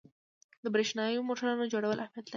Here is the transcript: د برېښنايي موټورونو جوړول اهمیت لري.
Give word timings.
د 0.63 0.65
برېښنايي 0.73 1.25
موټورونو 1.27 1.63
جوړول 1.73 1.97
اهمیت 2.03 2.23
لري. 2.25 2.29